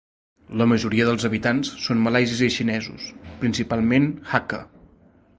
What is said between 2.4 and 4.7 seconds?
i xinesos, principalment hakka.